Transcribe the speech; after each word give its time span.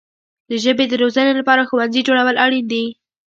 د 0.49 0.51
ژبې 0.63 0.85
د 0.89 0.93
روزنې 1.01 1.33
لپاره 1.39 1.67
ښوونځي 1.69 2.01
جوړول 2.07 2.35
اړین 2.45 2.65
دي. 2.73 2.83